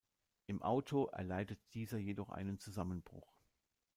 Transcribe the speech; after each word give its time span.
Im 0.47 0.63
Auto 0.63 1.05
erleidet 1.09 1.59
dieser 1.75 1.99
jedoch 1.99 2.31
einen 2.31 2.57
Zusammenbruch. 2.57 3.31